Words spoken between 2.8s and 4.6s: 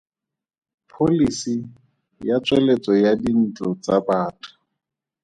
ya Dintlo tsa Batho.